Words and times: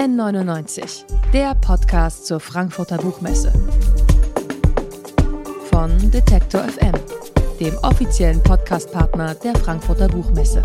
N99, 0.00 1.04
der 1.30 1.54
Podcast 1.56 2.24
zur 2.24 2.40
Frankfurter 2.40 2.96
Buchmesse. 2.96 3.52
Von 5.70 6.10
Detektor 6.10 6.62
FM, 6.62 6.94
dem 7.60 7.76
offiziellen 7.82 8.42
Podcastpartner 8.42 9.34
der 9.34 9.54
Frankfurter 9.56 10.08
Buchmesse. 10.08 10.62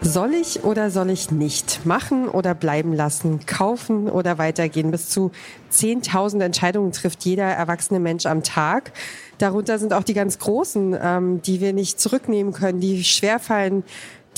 Soll 0.00 0.32
ich 0.32 0.64
oder 0.64 0.90
soll 0.90 1.10
ich 1.10 1.30
nicht? 1.30 1.84
Machen 1.84 2.30
oder 2.30 2.54
bleiben 2.54 2.94
lassen? 2.94 3.44
Kaufen 3.44 4.08
oder 4.08 4.38
weitergehen? 4.38 4.90
Bis 4.92 5.10
zu 5.10 5.32
10.000 5.70 6.40
Entscheidungen 6.42 6.92
trifft 6.92 7.26
jeder 7.26 7.44
erwachsene 7.44 8.00
Mensch 8.00 8.24
am 8.24 8.42
Tag. 8.42 8.92
Darunter 9.36 9.78
sind 9.78 9.92
auch 9.92 10.04
die 10.04 10.14
ganz 10.14 10.38
großen, 10.38 10.96
ähm, 10.98 11.42
die 11.42 11.60
wir 11.60 11.74
nicht 11.74 12.00
zurücknehmen 12.00 12.54
können, 12.54 12.80
die 12.80 13.04
schwerfallen, 13.04 13.84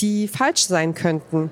die 0.00 0.28
falsch 0.28 0.66
sein 0.66 0.94
könnten. 0.94 1.50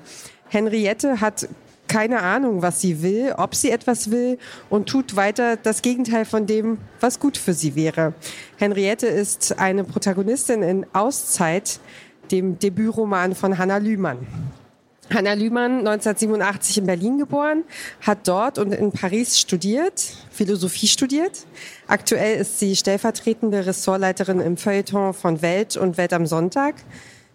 Henriette 0.49 1.21
hat 1.21 1.47
keine 1.87 2.21
Ahnung, 2.21 2.61
was 2.61 2.81
sie 2.81 3.01
will, 3.01 3.33
ob 3.37 3.55
sie 3.55 3.71
etwas 3.71 4.11
will 4.11 4.37
und 4.69 4.89
tut 4.89 5.15
weiter 5.15 5.55
das 5.55 5.81
Gegenteil 5.81 6.25
von 6.25 6.45
dem, 6.45 6.79
was 6.99 7.19
gut 7.19 7.37
für 7.37 7.53
sie 7.53 7.75
wäre. 7.75 8.13
Henriette 8.57 9.07
ist 9.07 9.57
eine 9.57 9.83
Protagonistin 9.83 10.63
in 10.63 10.85
Auszeit, 10.93 11.79
dem 12.31 12.59
Debütroman 12.59 13.35
von 13.35 13.57
Hannah 13.57 13.77
Lühmann. 13.77 14.27
Hannah 15.13 15.35
Lühmann, 15.35 15.87
1987 15.87 16.79
in 16.79 16.85
Berlin 16.85 17.17
geboren, 17.17 17.63
hat 18.01 18.27
dort 18.27 18.57
und 18.57 18.73
in 18.73 18.91
Paris 18.91 19.39
studiert, 19.39 20.03
Philosophie 20.31 20.87
studiert. 20.87 21.45
Aktuell 21.87 22.41
ist 22.41 22.59
sie 22.59 22.75
stellvertretende 22.75 23.65
Ressortleiterin 23.65 24.41
im 24.41 24.57
Feuilleton 24.57 25.13
von 25.13 25.41
Welt 25.41 25.77
und 25.77 25.97
Welt 25.97 26.11
am 26.11 26.25
Sonntag. 26.25 26.75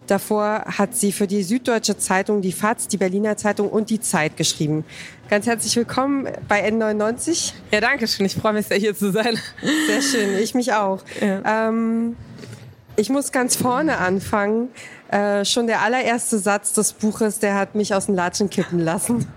Davor 0.07 0.65
hat 0.65 0.95
sie 0.95 1.11
für 1.11 1.27
die 1.27 1.43
Süddeutsche 1.43 1.97
Zeitung, 1.97 2.41
die 2.41 2.51
FAZ, 2.51 2.87
die 2.89 2.97
Berliner 2.97 3.37
Zeitung 3.37 3.69
und 3.69 3.89
die 3.89 4.01
Zeit 4.01 4.35
geschrieben. 4.35 4.83
Ganz 5.29 5.45
herzlich 5.45 5.75
willkommen 5.75 6.27
bei 6.47 6.67
N99. 6.67 7.53
Ja, 7.71 7.79
danke 7.79 8.07
schön. 8.07 8.25
Ich 8.25 8.35
freue 8.35 8.53
mich 8.53 8.67
sehr, 8.67 8.77
hier 8.77 8.95
zu 8.95 9.11
sein. 9.11 9.39
Sehr 9.87 10.01
schön. 10.01 10.37
Ich 10.39 10.53
mich 10.53 10.73
auch. 10.73 11.01
Ja. 11.21 11.69
Ähm, 11.69 12.17
ich 12.95 13.09
muss 13.09 13.31
ganz 13.31 13.55
vorne 13.55 13.97
anfangen. 13.97 14.69
Äh, 15.07 15.45
schon 15.45 15.67
der 15.67 15.81
allererste 15.81 16.37
Satz 16.37 16.73
des 16.73 16.93
Buches, 16.93 17.39
der 17.39 17.55
hat 17.55 17.75
mich 17.75 17.95
aus 17.95 18.07
den 18.07 18.15
Latschen 18.15 18.49
kippen 18.49 18.79
lassen. 18.79 19.27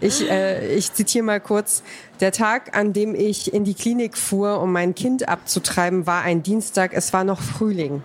Ich, 0.00 0.28
äh, 0.30 0.74
ich 0.74 0.92
zitiere 0.92 1.24
mal 1.24 1.40
kurz. 1.40 1.82
Der 2.20 2.32
Tag, 2.32 2.76
an 2.76 2.92
dem 2.92 3.14
ich 3.14 3.52
in 3.52 3.64
die 3.64 3.74
Klinik 3.74 4.16
fuhr, 4.16 4.60
um 4.60 4.72
mein 4.72 4.94
Kind 4.94 5.28
abzutreiben, 5.28 6.06
war 6.06 6.22
ein 6.22 6.42
Dienstag. 6.42 6.92
Es 6.94 7.12
war 7.12 7.24
noch 7.24 7.40
Frühling. 7.40 8.02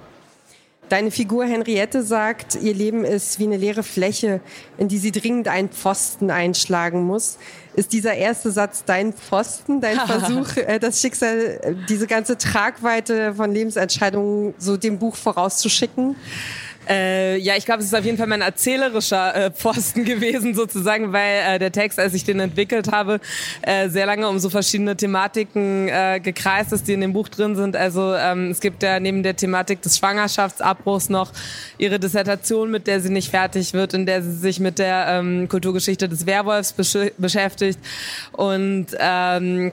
Deine 0.91 1.09
Figur 1.09 1.45
Henriette 1.45 2.03
sagt, 2.03 2.55
ihr 2.55 2.73
Leben 2.73 3.05
ist 3.05 3.39
wie 3.39 3.45
eine 3.45 3.55
leere 3.55 3.81
Fläche, 3.81 4.41
in 4.77 4.89
die 4.89 4.97
sie 4.97 5.13
dringend 5.13 5.47
einen 5.47 5.69
Pfosten 5.69 6.29
einschlagen 6.29 7.03
muss. 7.03 7.37
Ist 7.75 7.93
dieser 7.93 8.15
erste 8.15 8.51
Satz 8.51 8.83
dein 8.83 9.13
Pfosten, 9.13 9.79
dein 9.79 9.97
Versuch, 10.05 10.57
äh, 10.57 10.79
das 10.79 10.99
Schicksal, 10.99 11.61
äh, 11.63 11.75
diese 11.87 12.07
ganze 12.07 12.37
Tragweite 12.37 13.35
von 13.35 13.53
Lebensentscheidungen 13.53 14.53
so 14.57 14.75
dem 14.75 14.99
Buch 14.99 15.15
vorauszuschicken? 15.15 16.17
Äh, 16.89 17.37
ja, 17.37 17.55
ich 17.55 17.65
glaube, 17.65 17.81
es 17.81 17.87
ist 17.87 17.95
auf 17.95 18.05
jeden 18.05 18.17
Fall 18.17 18.27
mein 18.27 18.41
erzählerischer 18.41 19.35
äh, 19.35 19.51
Posten 19.51 20.03
gewesen, 20.05 20.55
sozusagen, 20.55 21.13
weil 21.13 21.55
äh, 21.55 21.59
der 21.59 21.71
Text, 21.71 21.99
als 21.99 22.13
ich 22.13 22.23
den 22.23 22.39
entwickelt 22.39 22.91
habe, 22.91 23.19
äh, 23.61 23.89
sehr 23.89 24.05
lange 24.05 24.27
um 24.27 24.39
so 24.39 24.49
verschiedene 24.49 24.95
Thematiken 24.95 25.87
äh, 25.87 26.19
gekreist 26.19 26.73
ist, 26.73 26.87
die 26.87 26.93
in 26.93 27.01
dem 27.01 27.13
Buch 27.13 27.29
drin 27.29 27.55
sind. 27.55 27.75
Also 27.75 28.13
ähm, 28.15 28.51
es 28.51 28.59
gibt 28.59 28.83
ja 28.83 28.99
neben 28.99 29.23
der 29.23 29.35
Thematik 29.35 29.81
des 29.81 29.97
Schwangerschaftsabbruchs 29.97 31.09
noch 31.09 31.31
ihre 31.77 31.99
Dissertation, 31.99 32.71
mit 32.71 32.87
der 32.87 32.99
sie 32.99 33.09
nicht 33.09 33.29
fertig 33.29 33.73
wird, 33.73 33.93
in 33.93 34.05
der 34.05 34.23
sie 34.23 34.33
sich 34.33 34.59
mit 34.59 34.79
der 34.79 35.05
ähm, 35.09 35.47
Kulturgeschichte 35.47 36.09
des 36.09 36.25
Werwolfs 36.25 36.73
besch 36.73 37.11
beschäftigt 37.17 37.79
und 38.33 38.87
ähm, 38.99 39.71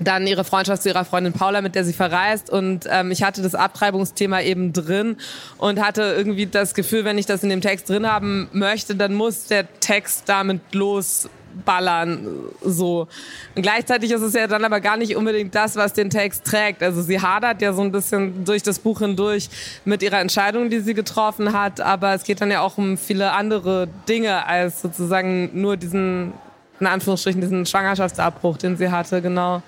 dann 0.00 0.26
ihre 0.26 0.44
Freundschaft 0.44 0.82
zu 0.82 0.88
ihrer 0.88 1.04
Freundin 1.04 1.32
Paula, 1.32 1.60
mit 1.60 1.74
der 1.74 1.84
sie 1.84 1.92
verreist. 1.92 2.50
Und 2.50 2.86
ähm, 2.90 3.10
ich 3.10 3.22
hatte 3.22 3.42
das 3.42 3.54
Abtreibungsthema 3.54 4.40
eben 4.42 4.72
drin 4.72 5.16
und 5.58 5.80
hatte 5.80 6.14
irgendwie 6.16 6.46
das 6.46 6.74
Gefühl, 6.74 7.04
wenn 7.04 7.18
ich 7.18 7.26
das 7.26 7.42
in 7.42 7.48
dem 7.48 7.60
Text 7.60 7.88
drin 7.88 8.06
haben 8.06 8.48
möchte, 8.52 8.94
dann 8.94 9.14
muss 9.14 9.46
der 9.46 9.66
Text 9.80 10.28
damit 10.28 10.60
losballern. 10.72 12.28
So. 12.62 13.08
Und 13.56 13.62
gleichzeitig 13.62 14.12
ist 14.12 14.22
es 14.22 14.34
ja 14.34 14.46
dann 14.46 14.64
aber 14.64 14.80
gar 14.80 14.96
nicht 14.96 15.16
unbedingt 15.16 15.54
das, 15.54 15.74
was 15.74 15.92
den 15.92 16.10
Text 16.10 16.44
trägt. 16.44 16.82
Also 16.82 17.02
sie 17.02 17.20
hadert 17.20 17.60
ja 17.60 17.72
so 17.72 17.82
ein 17.82 17.90
bisschen 17.90 18.44
durch 18.44 18.62
das 18.62 18.78
Buch 18.78 19.00
hindurch 19.00 19.48
mit 19.84 20.02
ihrer 20.02 20.20
Entscheidung, 20.20 20.70
die 20.70 20.80
sie 20.80 20.94
getroffen 20.94 21.52
hat. 21.52 21.80
Aber 21.80 22.14
es 22.14 22.22
geht 22.22 22.40
dann 22.40 22.50
ja 22.50 22.60
auch 22.60 22.78
um 22.78 22.96
viele 22.96 23.32
andere 23.32 23.88
Dinge 24.08 24.46
als 24.46 24.80
sozusagen 24.82 25.50
nur 25.60 25.76
diesen, 25.76 26.32
in 26.78 26.86
Anführungsstrichen, 26.86 27.40
diesen 27.40 27.66
Schwangerschaftsabbruch, 27.66 28.58
den 28.58 28.76
sie 28.76 28.92
hatte, 28.92 29.20
genau. 29.20 29.62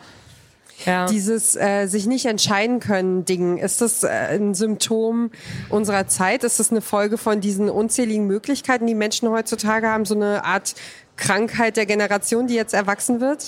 Ja. 0.85 1.07
Dieses 1.07 1.57
äh, 1.57 1.87
sich 1.87 2.07
nicht 2.07 2.27
entscheiden 2.27 2.81
können 2.81 3.25
Ding, 3.25 3.59
ist 3.59 3.81
das 3.81 4.03
äh, 4.03 4.09
ein 4.09 4.55
Symptom 4.55 5.31
unserer 5.69 6.07
Zeit? 6.07 6.45
Ist 6.45 6.59
das 6.59 6.71
eine 6.71 6.81
Folge 6.81 7.19
von 7.19 7.41
diesen 7.41 7.69
unzähligen 7.69 8.27
Möglichkeiten, 8.27 8.87
die 8.87 8.95
Menschen 8.95 9.29
heutzutage 9.29 9.89
haben? 9.89 10.05
So 10.05 10.15
eine 10.15 10.45
Art 10.45 10.75
Krankheit 11.17 11.77
der 11.77 11.87
Generation, 11.87 12.47
die 12.47 12.55
jetzt 12.55 12.75
erwachsen 12.75 13.21
wird? 13.21 13.45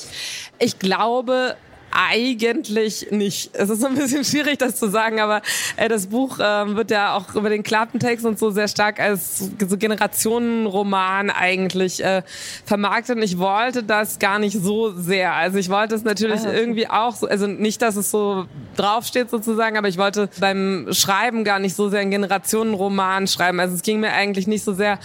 Ich 0.58 0.78
glaube, 0.78 1.56
eigentlich 1.92 3.08
nicht. 3.10 3.50
Es 3.54 3.70
ist 3.70 3.84
ein 3.84 3.94
bisschen 3.94 4.24
schwierig, 4.24 4.58
das 4.58 4.76
zu 4.76 4.88
sagen, 4.88 5.20
aber 5.20 5.42
äh, 5.76 5.88
das 5.88 6.06
Buch 6.06 6.38
äh, 6.38 6.74
wird 6.74 6.90
ja 6.90 7.14
auch 7.14 7.34
über 7.34 7.50
den 7.50 7.62
Klappentext 7.62 8.24
und 8.24 8.38
so 8.38 8.50
sehr 8.50 8.68
stark 8.68 9.00
als 9.00 9.50
so 9.58 9.76
Generationenroman 9.76 11.30
eigentlich 11.30 12.02
äh, 12.02 12.22
vermarktet. 12.64 13.16
Und 13.16 13.22
ich 13.22 13.38
wollte 13.38 13.82
das 13.82 14.18
gar 14.18 14.38
nicht 14.38 14.58
so 14.60 14.92
sehr. 14.92 15.32
Also 15.34 15.58
ich 15.58 15.68
wollte 15.68 15.94
es 15.94 16.04
natürlich 16.04 16.40
okay. 16.40 16.56
irgendwie 16.56 16.88
auch 16.88 17.14
so, 17.14 17.26
also 17.26 17.46
nicht, 17.46 17.82
dass 17.82 17.96
es 17.96 18.10
so 18.10 18.46
draufsteht 18.76 19.30
sozusagen, 19.30 19.76
aber 19.76 19.88
ich 19.88 19.98
wollte 19.98 20.28
beim 20.40 20.88
Schreiben 20.90 21.44
gar 21.44 21.58
nicht 21.58 21.76
so 21.76 21.88
sehr 21.88 22.00
einen 22.00 22.10
Generationenroman 22.10 23.26
schreiben. 23.26 23.60
Also 23.60 23.74
es 23.74 23.82
ging 23.82 24.00
mir 24.00 24.12
eigentlich 24.12 24.46
nicht 24.46 24.64
so 24.64 24.72
sehr 24.72 24.98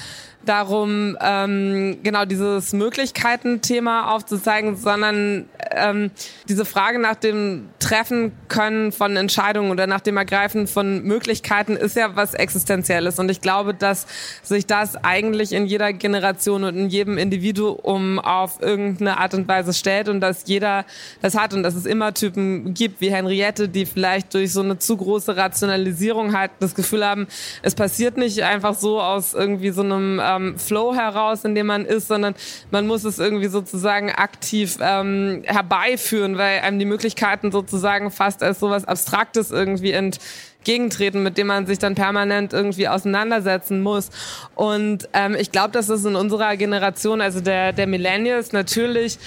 darum, 0.48 1.18
ähm, 1.22 1.98
genau 2.04 2.26
dieses 2.26 2.74
Möglichkeiten-Thema 2.74 4.14
aufzuzeigen, 4.14 4.78
sondern 4.78 5.46
ähm, 5.72 6.12
diese 6.50 6.66
Frage 6.66 7.00
nach 7.00 7.16
dem 7.16 7.70
Treffen 7.80 8.32
können 8.48 8.92
von 8.92 9.16
Entscheidungen 9.16 9.72
oder 9.72 9.88
nach 9.88 10.02
dem 10.02 10.18
Ergreifen 10.18 10.68
von 10.68 11.04
Möglichkeiten 11.04 11.76
ist 11.76 11.96
ja 11.96 12.16
was 12.16 12.34
Existenzielles. 12.34 13.20
Und 13.20 13.30
ich 13.30 13.42
glaube, 13.42 13.74
dass 13.74 14.08
sich 14.44 14.66
das 14.66 15.04
eigentlich 15.04 15.54
in 15.54 15.66
jeder 15.66 15.94
Generation 15.94 16.64
und 16.64 16.76
in 16.76 16.90
jedem 16.90 17.18
Individuum 17.18 18.20
auf 18.20 18.62
irgendeine 18.62 19.18
Art 19.18 19.34
und 19.34 19.48
Weise 19.48 19.74
stellt 19.74 20.10
und 20.10 20.22
dass 20.22 20.44
jeder 20.46 20.86
das 21.22 21.36
hat 21.36 21.54
und 21.54 21.64
dass 21.64 21.76
es 21.76 21.86
immer 21.86 22.14
Typen 22.14 22.74
gibt 22.74 23.02
wie 23.02 23.12
Henriette, 23.12 23.70
die 23.70 23.86
vielleicht 23.86 24.34
durch 24.34 24.54
so 24.54 24.62
eine 24.62 24.78
zu 24.80 24.98
große 24.98 25.36
Rationalisierung 25.36 26.38
halt 26.38 26.52
das 26.60 26.76
Gefühl 26.76 27.06
haben, 27.06 27.28
es 27.62 27.76
passiert 27.76 28.18
nicht 28.18 28.42
einfach 28.44 28.76
so 28.76 29.02
aus 29.02 29.34
irgendwie 29.34 29.72
so 29.72 29.82
einem 29.82 30.22
ähm, 30.24 30.58
Flow 30.58 30.96
heraus, 30.96 31.46
in 31.46 31.56
dem 31.56 31.68
man 31.68 31.86
ist, 31.86 32.08
sondern 32.08 32.36
man 32.72 32.88
muss 32.88 33.04
es 33.04 33.20
irgendwie 33.20 33.48
sozusagen 33.48 34.12
aktiv 34.12 34.78
ähm, 34.82 35.44
herbeiführen, 35.58 36.38
weil 36.38 36.60
einem 36.60 36.78
die 36.78 36.86
Möglichkeiten 36.86 37.52
sozusagen 37.52 38.12
fast 38.12 38.44
als 38.44 38.60
sowas 38.60 38.86
Abstraktes 38.86 39.50
irgendwie 39.50 39.92
entgegentreten, 39.92 41.24
mit 41.24 41.38
dem 41.40 41.48
man 41.48 41.66
sich 41.66 41.80
dann 41.80 41.96
permanent 41.96 42.54
irgendwie 42.54 42.88
auseinandersetzen 42.88 43.82
muss. 43.82 44.12
Und 44.54 45.10
ähm, 45.14 45.36
ich 45.38 45.52
glaube, 45.52 45.72
dass 45.72 45.90
es 45.90 46.06
in 46.06 46.16
unserer 46.16 46.56
Generation, 46.58 47.22
also 47.22 47.42
der, 47.42 47.74
der 47.74 47.88
Millennials, 47.88 48.54
natürlich 48.54 49.18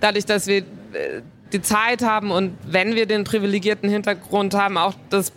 dadurch, 0.00 0.26
dass 0.26 0.46
wir 0.46 0.58
äh, 0.58 1.22
die 1.52 1.62
Zeit 1.62 2.02
haben 2.02 2.30
und 2.30 2.56
wenn 2.66 2.94
wir 2.94 3.06
den 3.06 3.24
privilegierten 3.24 3.88
Hintergrund 3.88 4.54
haben, 4.54 4.76
auch 4.76 4.94
das 5.08 5.32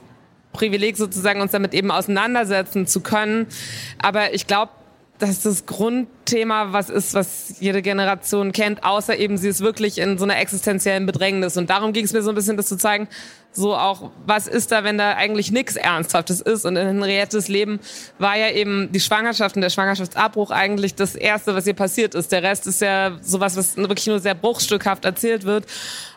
Privileg 0.52 0.98
sozusagen 0.98 1.42
uns 1.42 1.52
damit 1.52 1.74
eben 1.74 1.90
auseinandersetzen 1.90 2.86
zu 2.86 3.00
können. 3.00 3.48
Aber 3.98 4.34
ich 4.34 4.46
glaube, 4.46 4.72
dass 5.20 5.42
das 5.42 5.66
Grundthema 5.66 6.74
was 6.74 6.90
ist, 6.90 7.14
was 7.14 7.56
jede 7.60 7.82
Generation 7.82 8.52
kennt, 8.52 8.84
außer 8.84 9.18
eben 9.18 9.38
sie 9.38 9.48
ist 9.48 9.62
wirklich 9.62 10.00
in 10.00 10.18
so 10.18 10.26
einer 10.26 10.38
existenziellen 10.38 11.06
Bedrängnis. 11.06 11.56
Und 11.56 11.70
darum 11.70 11.94
ging 11.94 12.04
es 12.04 12.14
mir 12.14 12.22
so 12.24 12.30
ein 12.30 12.36
bisschen, 12.36 12.58
das 12.58 12.68
zu 12.68 12.78
zeigen, 12.78 13.08
so 13.52 13.76
auch, 13.76 14.10
was 14.26 14.48
ist 14.48 14.72
da, 14.72 14.84
wenn 14.84 14.98
da 14.98 15.14
eigentlich 15.14 15.52
nichts 15.52 15.76
Ernsthaftes 15.76 16.42
ist? 16.42 16.66
Und 16.66 16.76
in 16.76 16.88
Henriettes 16.88 17.48
Leben 17.48 17.80
war 18.18 18.36
ja 18.36 18.50
eben 18.50 18.92
die 18.92 19.00
Schwangerschaft 19.00 19.56
und 19.56 19.62
der 19.62 19.70
Schwangerschaftsabbruch 19.70 20.50
eigentlich 20.50 20.96
das 20.96 21.16
Erste, 21.16 21.54
was 21.56 21.68
ihr 21.68 21.76
passiert 21.76 22.16
ist. 22.16 22.32
Der 22.32 22.42
Rest 22.42 22.66
ist 22.66 22.82
ja 22.82 23.18
sowas, 23.22 23.56
was 23.56 23.78
wirklich 23.78 24.08
nur 24.08 24.20
sehr 24.20 24.34
bruchstückhaft 24.34 25.06
erzählt 25.06 25.46
wird 25.46 25.68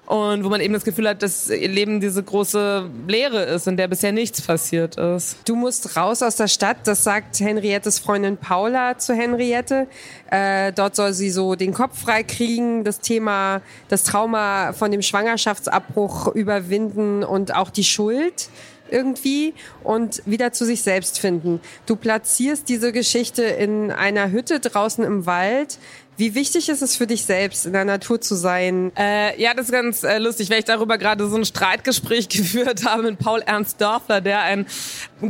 und 0.06 0.44
wo 0.44 0.48
man 0.48 0.60
eben 0.60 0.72
das 0.72 0.84
Gefühl 0.84 1.08
hat, 1.08 1.22
dass 1.22 1.48
ihr 1.48 1.68
Leben 1.68 2.00
diese 2.00 2.22
große 2.22 2.88
Leere 3.08 3.42
ist, 3.42 3.66
in 3.66 3.76
der 3.76 3.88
bisher 3.88 4.12
nichts 4.12 4.40
passiert 4.40 4.96
ist. 4.96 5.36
Du 5.46 5.56
musst 5.56 5.96
raus 5.96 6.22
aus 6.22 6.36
der 6.36 6.46
Stadt, 6.46 6.78
das 6.84 7.02
sagt 7.02 7.40
Henriettes 7.40 7.98
Freundin 7.98 8.36
Paula 8.36 8.98
zu 8.98 9.14
Henriette. 9.14 9.88
Äh, 10.30 10.72
dort 10.72 10.94
soll 10.94 11.12
sie 11.12 11.30
so 11.30 11.56
den 11.56 11.74
Kopf 11.74 12.00
frei 12.00 12.22
kriegen, 12.22 12.84
das 12.84 13.00
Thema, 13.00 13.62
das 13.88 14.04
Trauma 14.04 14.72
von 14.72 14.92
dem 14.92 15.02
Schwangerschaftsabbruch 15.02 16.28
überwinden 16.28 17.24
und 17.24 17.54
auch 17.54 17.70
die 17.70 17.84
Schuld 17.84 18.48
irgendwie 18.90 19.54
und 19.82 20.22
wieder 20.26 20.52
zu 20.52 20.64
sich 20.64 20.82
selbst 20.82 21.18
finden. 21.18 21.60
Du 21.86 21.96
platzierst 21.96 22.68
diese 22.68 22.92
Geschichte 22.92 23.42
in 23.42 23.90
einer 23.90 24.30
Hütte 24.30 24.60
draußen 24.60 25.04
im 25.04 25.26
Wald, 25.26 25.78
wie 26.16 26.34
wichtig 26.34 26.68
ist 26.68 26.82
es 26.82 26.96
für 26.96 27.06
dich 27.06 27.24
selbst, 27.24 27.66
in 27.66 27.72
der 27.72 27.84
Natur 27.84 28.20
zu 28.20 28.34
sein? 28.34 28.90
Äh, 28.96 29.40
ja, 29.40 29.52
das 29.54 29.66
ist 29.66 29.72
ganz 29.72 30.02
äh, 30.02 30.18
lustig, 30.18 30.50
weil 30.50 30.60
ich 30.60 30.64
darüber 30.64 30.96
gerade 30.98 31.28
so 31.28 31.36
ein 31.36 31.44
Streitgespräch 31.44 32.28
geführt 32.30 32.84
habe 32.84 33.02
mit 33.02 33.18
Paul 33.18 33.42
Ernst 33.44 33.80
Dörfler, 33.80 34.20
der 34.20 34.42
ein 34.42 34.66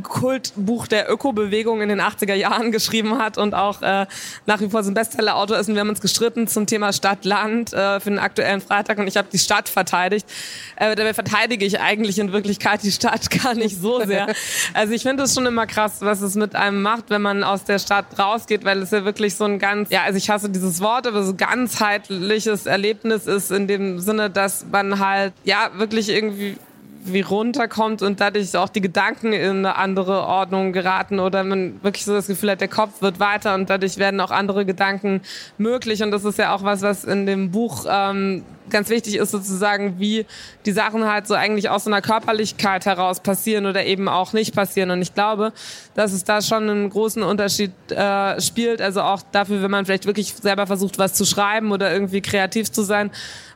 Kultbuch 0.03 0.87
der 0.87 1.11
Ökobewegung 1.11 1.81
in 1.81 1.88
den 1.88 2.00
80er 2.00 2.35
Jahren 2.35 2.73
geschrieben 2.73 3.19
hat 3.19 3.38
und 3.38 3.55
auch 3.55 3.83
äh, 3.83 4.06
nach 4.47 4.61
wie 4.61 4.69
vor 4.69 4.83
so 4.83 4.91
ein 4.91 4.94
Bestsellerautor 4.94 5.59
ist. 5.59 5.69
Und 5.69 5.75
wir 5.75 5.81
haben 5.81 5.88
uns 5.88 6.00
gestritten 6.00 6.49
zum 6.49 6.67
Thema 6.67 6.93
Stadt-Land 6.93 7.73
äh, 7.73 8.00
für 8.00 8.11
den 8.11 8.19
aktuellen 8.19 8.61
Freitag 8.61 8.99
und 8.99 9.06
ich 9.06 9.17
habe 9.17 9.29
die 9.33 9.38
Stadt 9.38 9.69
verteidigt. 9.69 10.27
Äh, 10.77 10.94
dabei 10.94 11.15
verteidige 11.15 11.65
ich 11.65 11.81
eigentlich 11.81 12.19
in 12.19 12.33
Wirklichkeit 12.33 12.83
die 12.83 12.93
Stadt 12.93 13.31
gar 13.43 13.55
nicht 13.55 13.81
so 13.81 14.05
sehr. 14.05 14.27
Also 14.75 14.93
ich 14.93 15.03
finde 15.03 15.25
es 15.25 15.35
schon 15.35 15.47
immer 15.47 15.67
krass, 15.67 15.97
was 16.00 16.21
es 16.21 16.35
mit 16.35 16.55
einem 16.55 16.83
macht, 16.83 17.11
wenn 17.11 17.23
man 17.23 17.44
aus 17.44 17.65
der 17.65 17.79
Stadt 17.79 18.06
rausgeht, 18.19 18.65
weil 18.65 18.83
es 18.83 18.91
ja 18.91 19.05
wirklich 19.05 19.35
so 19.35 19.44
ein 19.44 19.59
ganz, 19.59 19.91
ja, 19.91 20.03
also 20.03 20.17
ich 20.17 20.31
hasse 20.31 20.50
dieses 20.50 20.75
großes 20.76 20.81
Wort, 20.81 21.06
aber 21.06 21.23
so 21.23 21.34
ganzheitliches 21.34 22.67
Erlebnis 22.67 23.26
ist 23.26 23.50
in 23.50 23.67
dem 23.67 23.99
Sinne, 24.00 24.31
dass 24.31 24.67
man 24.70 24.99
halt 24.99 25.32
ja 25.44 25.70
wirklich 25.76 26.08
irgendwie 26.08 26.56
wie 27.08 27.20
runterkommt 27.20 28.02
und 28.02 28.20
dadurch 28.20 28.56
auch 28.56 28.69
die 28.69 28.81
Gedanken 28.81 29.32
in 29.32 29.58
eine 29.58 29.76
andere 29.76 30.26
Ordnung 30.26 30.73
geraten 30.73 31.20
oder 31.20 31.44
man 31.44 31.81
wirklich 31.84 32.05
so 32.05 32.12
das 32.12 32.26
Gefühl 32.26 32.50
hat, 32.50 32.61
der 32.61 32.69
Kopf 32.69 33.00
wird 33.00 33.20
weiter 33.20 33.55
und 33.55 33.70
dadurch 33.70 33.99
werden 33.99 34.20
auch 34.20 34.32
andere 34.32 34.67
Gedanken 34.67 35.20
möglich. 35.56 36.02
Und 36.02 36.11
das 36.11 36.25
ist 36.25 36.37
ja 36.37 36.52
auch 36.52 36.64
was, 36.64 36.82
was 36.82 37.05
in 37.05 37.26
dem 37.26 37.52
Buch 37.52 37.87
ähm, 37.88 38.43
ganz 38.70 38.88
wichtig 38.88 39.16
ist 39.16 39.30
sozusagen, 39.30 39.98
wie 39.98 40.26
die 40.64 40.72
Sachen 40.72 41.06
halt 41.06 41.26
so 41.26 41.34
eigentlich 41.34 41.68
aus 41.68 41.84
so 41.84 41.90
einer 41.90 42.02
Körperlichkeit 42.02 42.86
heraus 42.86 43.20
passieren 43.20 43.66
oder 43.66 43.84
eben 43.84 44.08
auch 44.08 44.32
nicht 44.32 44.54
passieren. 44.54 44.90
Und 44.90 45.02
ich 45.02 45.14
glaube, 45.14 45.52
dass 45.94 46.12
es 46.12 46.24
da 46.24 46.42
schon 46.42 46.68
einen 46.68 46.90
großen 46.90 47.22
Unterschied 47.22 47.72
äh, 47.90 48.40
spielt. 48.40 48.80
Also 48.80 49.02
auch 49.02 49.22
dafür, 49.32 49.62
wenn 49.62 49.70
man 49.70 49.86
vielleicht 49.86 50.06
wirklich 50.06 50.34
selber 50.34 50.66
versucht, 50.66 50.98
was 50.98 51.14
zu 51.14 51.24
schreiben 51.24 51.72
oder 51.72 51.92
irgendwie 51.92 52.20
kreativ 52.20 52.70
zu 52.70 52.82
sein, 52.82 53.10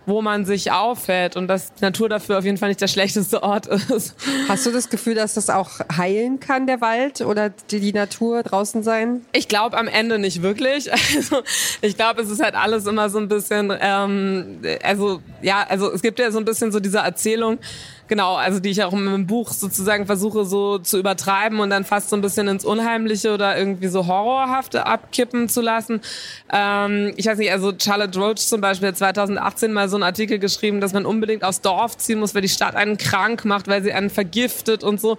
wo 0.06 0.22
man 0.22 0.44
sich 0.44 0.72
aufhält 0.72 1.36
und 1.36 1.46
dass 1.46 1.72
Natur 1.80 2.08
dafür 2.08 2.38
auf 2.38 2.44
jeden 2.44 2.56
Fall 2.56 2.68
nicht 2.68 2.80
der 2.80 2.88
schlechteste 2.88 3.42
Ort 3.42 3.66
ist. 3.66 4.14
Hast 4.48 4.66
du 4.66 4.70
das 4.70 4.88
Gefühl, 4.88 5.14
dass 5.14 5.34
das 5.34 5.50
auch 5.50 5.70
heilen 5.96 6.40
kann, 6.40 6.66
der 6.66 6.80
Wald 6.80 7.20
oder 7.20 7.50
die, 7.50 7.80
die 7.80 7.92
Natur 7.92 8.42
draußen 8.42 8.82
sein? 8.82 9.24
Ich 9.32 9.48
glaube 9.48 9.76
am 9.76 9.88
Ende 9.88 10.18
nicht 10.18 10.42
wirklich. 10.42 10.90
Also 11.20 11.42
ich 11.82 11.96
glaube, 11.96 12.22
es 12.22 12.30
ist 12.30 12.42
halt 12.42 12.54
alles 12.54 12.86
immer 12.86 13.10
so 13.10 13.18
ein 13.18 13.28
bisschen, 13.28 13.72
ähm, 13.80 14.60
also 15.00 15.22
ja, 15.42 15.66
also 15.68 15.92
es 15.92 16.02
gibt 16.02 16.18
ja 16.18 16.30
so 16.30 16.38
ein 16.38 16.44
bisschen 16.44 16.72
so 16.72 16.80
diese 16.80 16.98
Erzählung, 16.98 17.58
Genau, 18.10 18.34
also 18.34 18.58
die 18.58 18.70
ich 18.70 18.82
auch 18.82 18.92
im 18.92 19.28
Buch 19.28 19.52
sozusagen 19.52 20.04
versuche 20.04 20.44
so 20.44 20.78
zu 20.78 20.98
übertreiben 20.98 21.60
und 21.60 21.70
dann 21.70 21.84
fast 21.84 22.10
so 22.10 22.16
ein 22.16 22.22
bisschen 22.22 22.48
ins 22.48 22.64
Unheimliche 22.64 23.32
oder 23.32 23.56
irgendwie 23.56 23.86
so 23.86 24.08
Horrorhafte 24.08 24.84
abkippen 24.84 25.48
zu 25.48 25.60
lassen. 25.60 26.00
Ähm, 26.52 27.12
ich 27.14 27.26
weiß 27.26 27.38
nicht, 27.38 27.52
also 27.52 27.72
Charlotte 27.80 28.18
Roach 28.18 28.38
zum 28.38 28.60
Beispiel 28.60 28.88
hat 28.88 28.96
2018 28.96 29.72
mal 29.72 29.88
so 29.88 29.94
einen 29.94 30.02
Artikel 30.02 30.40
geschrieben, 30.40 30.80
dass 30.80 30.92
man 30.92 31.06
unbedingt 31.06 31.44
aufs 31.44 31.60
Dorf 31.60 31.98
ziehen 31.98 32.18
muss, 32.18 32.34
weil 32.34 32.42
die 32.42 32.48
Stadt 32.48 32.74
einen 32.74 32.98
krank 32.98 33.44
macht, 33.44 33.68
weil 33.68 33.80
sie 33.80 33.92
einen 33.92 34.10
vergiftet 34.10 34.82
und 34.82 35.00
so. 35.00 35.16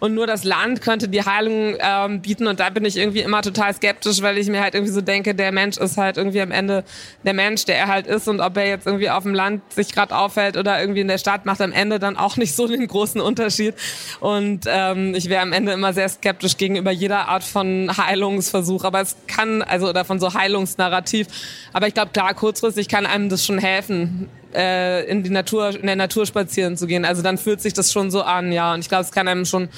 Und 0.00 0.12
nur 0.12 0.26
das 0.26 0.44
Land 0.44 0.82
könnte 0.82 1.08
die 1.08 1.24
Heilung 1.24 1.78
ähm, 1.78 2.20
bieten. 2.20 2.46
Und 2.46 2.60
da 2.60 2.68
bin 2.68 2.84
ich 2.84 2.98
irgendwie 2.98 3.20
immer 3.20 3.40
total 3.40 3.72
skeptisch, 3.72 4.20
weil 4.20 4.36
ich 4.36 4.48
mir 4.48 4.60
halt 4.60 4.74
irgendwie 4.74 4.92
so 4.92 5.00
denke, 5.00 5.34
der 5.34 5.50
Mensch 5.50 5.78
ist 5.78 5.96
halt 5.96 6.18
irgendwie 6.18 6.42
am 6.42 6.50
Ende 6.50 6.84
der 7.22 7.32
Mensch, 7.32 7.64
der 7.64 7.78
er 7.78 7.88
halt 7.88 8.06
ist. 8.06 8.28
Und 8.28 8.40
ob 8.40 8.54
er 8.58 8.66
jetzt 8.66 8.86
irgendwie 8.86 9.08
auf 9.08 9.22
dem 9.22 9.32
Land 9.32 9.62
sich 9.72 9.92
gerade 9.92 10.14
aufhält 10.14 10.58
oder 10.58 10.78
irgendwie 10.78 11.00
in 11.00 11.08
der 11.08 11.16
Stadt, 11.16 11.46
macht 11.46 11.62
am 11.62 11.72
Ende 11.72 11.98
dann 11.98 12.18
auch 12.18 12.33
auch 12.34 12.36
nicht 12.36 12.54
so 12.54 12.66
den 12.66 12.86
großen 12.86 13.20
Unterschied. 13.20 13.74
Und 14.20 14.64
ähm, 14.66 15.14
ich 15.14 15.28
wäre 15.28 15.42
am 15.42 15.52
Ende 15.52 15.72
immer 15.72 15.92
sehr 15.92 16.08
skeptisch 16.08 16.56
gegenüber 16.56 16.90
jeder 16.90 17.28
Art 17.28 17.44
von 17.44 17.90
Heilungsversuch. 17.96 18.84
Aber 18.84 19.00
es 19.00 19.16
kann, 19.26 19.62
also 19.62 19.88
oder 19.88 20.04
von 20.04 20.20
so 20.20 20.34
Heilungsnarrativ. 20.34 21.28
Aber 21.72 21.86
ich 21.86 21.94
glaube, 21.94 22.10
klar, 22.12 22.34
kurzfristig 22.34 22.88
kann 22.88 23.06
einem 23.06 23.28
das 23.28 23.44
schon 23.44 23.58
helfen, 23.58 24.28
äh, 24.54 25.04
in 25.08 25.22
die 25.22 25.30
Natur, 25.30 25.70
in 25.70 25.86
der 25.86 25.96
Natur 25.96 26.26
spazieren 26.26 26.76
zu 26.76 26.86
gehen. 26.86 27.04
Also 27.04 27.22
dann 27.22 27.38
fühlt 27.38 27.60
sich 27.60 27.72
das 27.72 27.92
schon 27.92 28.10
so 28.10 28.22
an, 28.22 28.52
ja. 28.52 28.74
Und 28.74 28.80
ich 28.80 28.88
glaube, 28.88 29.04
es 29.04 29.12
kann 29.12 29.28
einem 29.28 29.44
schon 29.44 29.68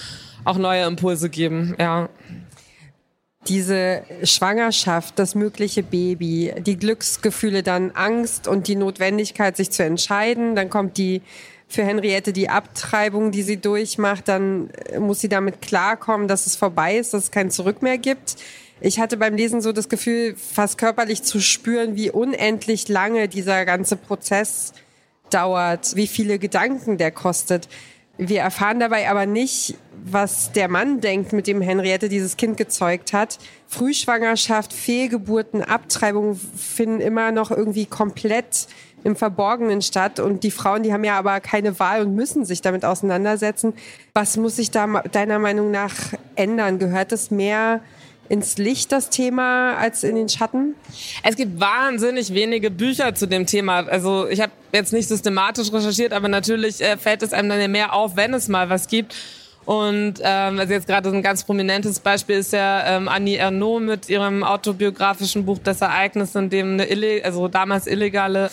auch 0.44 0.58
neue 0.58 0.84
Impulse 0.84 1.28
geben, 1.28 1.74
ja 1.78 2.08
diese 3.48 4.02
Schwangerschaft, 4.22 5.18
das 5.18 5.34
mögliche 5.34 5.82
Baby, 5.82 6.52
die 6.58 6.76
Glücksgefühle, 6.76 7.62
dann 7.62 7.92
Angst 7.92 8.48
und 8.48 8.68
die 8.68 8.76
Notwendigkeit, 8.76 9.56
sich 9.56 9.70
zu 9.70 9.84
entscheiden. 9.84 10.56
Dann 10.56 10.70
kommt 10.70 10.98
die 10.98 11.22
für 11.68 11.84
Henriette 11.84 12.32
die 12.32 12.48
Abtreibung, 12.48 13.32
die 13.32 13.42
sie 13.42 13.56
durchmacht, 13.56 14.28
dann 14.28 14.70
muss 14.98 15.20
sie 15.20 15.28
damit 15.28 15.60
klarkommen, 15.62 16.28
dass 16.28 16.46
es 16.46 16.56
vorbei 16.56 16.96
ist, 16.96 17.12
dass 17.12 17.24
es 17.24 17.30
kein 17.30 17.50
Zurück 17.50 17.82
mehr 17.82 17.98
gibt. 17.98 18.36
Ich 18.80 19.00
hatte 19.00 19.16
beim 19.16 19.36
Lesen 19.36 19.60
so 19.60 19.72
das 19.72 19.88
Gefühl, 19.88 20.36
fast 20.36 20.78
körperlich 20.78 21.22
zu 21.22 21.40
spüren, 21.40 21.96
wie 21.96 22.10
unendlich 22.10 22.88
lange 22.88 23.28
dieser 23.28 23.64
ganze 23.64 23.96
Prozess 23.96 24.74
dauert, 25.30 25.96
wie 25.96 26.06
viele 26.06 26.38
Gedanken 26.38 26.98
der 26.98 27.10
kostet. 27.10 27.68
Wir 28.18 28.40
erfahren 28.40 28.80
dabei 28.80 29.10
aber 29.10 29.26
nicht, 29.26 29.74
was 30.04 30.52
der 30.52 30.68
Mann 30.68 31.00
denkt, 31.00 31.32
mit 31.32 31.46
dem 31.46 31.60
Henriette 31.60 32.08
dieses 32.08 32.36
Kind 32.36 32.56
gezeugt 32.56 33.12
hat. 33.12 33.38
Frühschwangerschaft, 33.66 34.72
Fehlgeburten, 34.72 35.62
Abtreibung 35.62 36.36
finden 36.36 37.00
immer 37.00 37.32
noch 37.32 37.50
irgendwie 37.50 37.86
komplett 37.86 38.68
im 39.04 39.16
Verborgenen 39.16 39.82
statt. 39.82 40.20
Und 40.20 40.42
die 40.42 40.50
Frauen, 40.50 40.82
die 40.82 40.92
haben 40.92 41.04
ja 41.04 41.18
aber 41.18 41.40
keine 41.40 41.78
Wahl 41.78 42.02
und 42.02 42.14
müssen 42.14 42.44
sich 42.44 42.62
damit 42.62 42.84
auseinandersetzen. 42.84 43.74
Was 44.14 44.36
muss 44.36 44.56
sich 44.56 44.70
da 44.70 44.86
deiner 45.12 45.38
Meinung 45.38 45.70
nach 45.70 45.94
ändern? 46.34 46.78
Gehört 46.78 47.12
es 47.12 47.30
mehr 47.30 47.80
ins 48.28 48.58
Licht 48.58 48.92
das 48.92 49.10
Thema 49.10 49.76
als 49.76 50.02
in 50.02 50.16
den 50.16 50.28
Schatten? 50.28 50.74
Es 51.22 51.36
gibt 51.36 51.60
wahnsinnig 51.60 52.34
wenige 52.34 52.70
Bücher 52.70 53.14
zu 53.14 53.26
dem 53.26 53.46
Thema. 53.46 53.86
Also 53.86 54.26
ich 54.28 54.40
habe 54.40 54.52
jetzt 54.72 54.92
nicht 54.92 55.08
systematisch 55.08 55.72
recherchiert, 55.72 56.12
aber 56.12 56.28
natürlich 56.28 56.80
äh, 56.80 56.96
fällt 56.96 57.22
es 57.22 57.32
einem 57.32 57.48
dann 57.48 57.60
ja 57.60 57.68
mehr 57.68 57.92
auf, 57.92 58.16
wenn 58.16 58.34
es 58.34 58.48
mal 58.48 58.68
was 58.68 58.88
gibt. 58.88 59.14
Und 59.64 60.20
ähm, 60.22 60.60
also 60.60 60.72
jetzt 60.72 60.86
gerade 60.86 61.10
so 61.10 61.14
ein 61.14 61.22
ganz 61.22 61.42
prominentes 61.42 61.98
Beispiel 61.98 62.36
ist 62.36 62.52
ja 62.52 62.96
ähm, 62.96 63.08
Annie 63.08 63.36
Ernaux 63.36 63.80
mit 63.80 64.08
ihrem 64.08 64.44
autobiografischen 64.44 65.44
Buch 65.44 65.58
Das 65.62 65.80
Ereignis, 65.80 66.36
in 66.36 66.50
dem 66.50 66.74
eine 66.74 66.84
ille 66.84 67.24
also 67.24 67.48
damals 67.48 67.88
illegale 67.88 68.50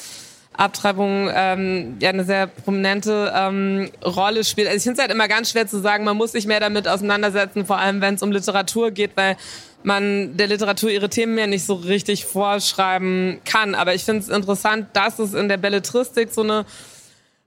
Abtreibung 0.54 1.30
ähm, 1.34 1.98
ja 2.00 2.10
eine 2.10 2.24
sehr 2.24 2.48
prominente 2.48 3.34
ähm, 3.36 3.90
Rolle 4.04 4.44
spielt. 4.44 4.68
Also 4.68 4.78
ich 4.78 4.84
finde 4.84 4.98
es 4.98 5.02
halt 5.02 5.12
immer 5.12 5.28
ganz 5.28 5.52
schwer 5.52 5.68
zu 5.68 5.80
sagen, 5.80 6.04
man 6.04 6.18
muss 6.18 6.32
sich 6.32 6.46
mehr 6.46 6.60
damit 6.60 6.88
auseinandersetzen, 6.88 7.66
vor 7.66 7.78
allem 7.78 8.02
wenn 8.02 8.16
es 8.16 8.24
um 8.24 8.32
Literatur 8.32 8.92
geht, 8.92 9.12
weil 9.16 9.36
man 9.84 10.38
der 10.38 10.48
Literatur 10.48 10.90
ihre 10.90 11.10
Themen 11.10 11.38
ja 11.38 11.48
nicht 11.48 11.66
so 11.66 11.74
richtig 11.74 12.26
vorschreiben 12.26 13.40
kann. 13.46 13.76
Aber 13.76 13.94
ich 13.94 14.04
finde 14.04 14.22
es 14.22 14.30
interessant, 14.30 14.88
dass 14.94 15.20
es 15.20 15.34
in 15.34 15.50
der 15.50 15.58
Belletristik 15.58 16.32
so 16.32 16.42
eine 16.42 16.66